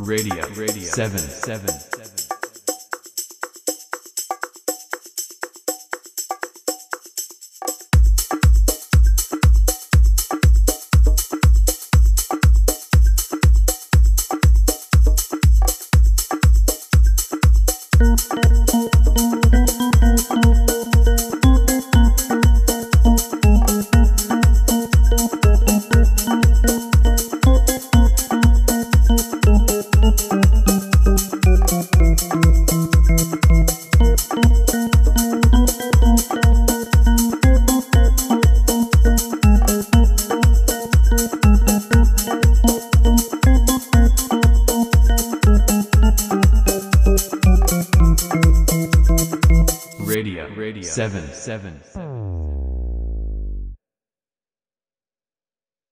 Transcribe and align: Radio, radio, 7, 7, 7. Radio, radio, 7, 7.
Radio, 0.00 0.34
radio, 0.56 0.82
7, 0.82 1.18
7, 1.18 1.68
7. 1.68 2.13
Radio, 50.06 50.46
radio, 50.56 50.82
7, 50.82 51.20
7. 51.32 52.43